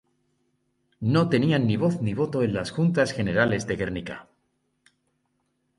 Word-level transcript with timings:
No 1.13 1.29
tenían 1.29 1.67
ni 1.67 1.77
voz 1.77 2.01
ni 2.01 2.15
voto 2.15 2.41
en 2.41 2.55
las 2.55 2.71
Juntas 2.71 3.11
Generales 3.11 3.67
de 3.67 3.77
Gernika. 3.77 4.27